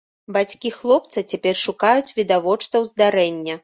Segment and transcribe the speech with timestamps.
[0.37, 3.55] Бацькі хлопца цяпер шукаюць відавочцаў здарэння.